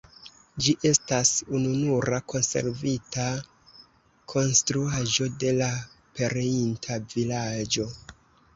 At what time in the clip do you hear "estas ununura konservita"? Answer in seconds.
0.91-3.27